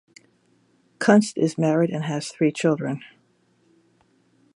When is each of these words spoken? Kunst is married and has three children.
Kunst 0.97 1.37
is 1.37 1.59
married 1.59 1.91
and 1.91 2.05
has 2.05 2.29
three 2.29 2.51
children. 2.51 3.03